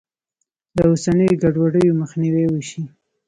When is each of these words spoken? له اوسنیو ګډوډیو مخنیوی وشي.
له 0.75 0.83
اوسنیو 0.91 1.39
ګډوډیو 1.43 1.97
مخنیوی 2.01 2.45
وشي. 2.49 2.83